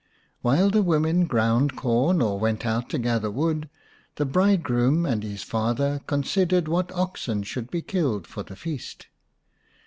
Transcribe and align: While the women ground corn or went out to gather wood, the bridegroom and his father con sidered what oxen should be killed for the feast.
While 0.41 0.71
the 0.71 0.81
women 0.81 1.25
ground 1.27 1.75
corn 1.75 2.23
or 2.23 2.39
went 2.39 2.65
out 2.65 2.89
to 2.89 2.97
gather 2.97 3.29
wood, 3.29 3.69
the 4.15 4.25
bridegroom 4.25 5.05
and 5.05 5.21
his 5.21 5.43
father 5.43 6.01
con 6.07 6.23
sidered 6.23 6.67
what 6.67 6.91
oxen 6.93 7.43
should 7.43 7.69
be 7.69 7.83
killed 7.83 8.25
for 8.25 8.41
the 8.41 8.55
feast. 8.55 9.05